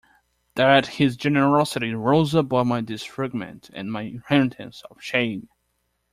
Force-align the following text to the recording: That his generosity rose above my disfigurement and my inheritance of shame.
That 0.55 0.87
his 0.87 1.15
generosity 1.15 1.93
rose 1.93 2.33
above 2.33 2.65
my 2.65 2.81
disfigurement 2.81 3.69
and 3.71 3.91
my 3.91 4.01
inheritance 4.01 4.81
of 4.89 4.99
shame. 4.99 5.47